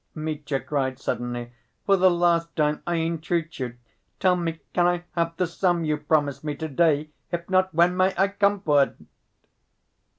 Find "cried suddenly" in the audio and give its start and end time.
0.59-1.53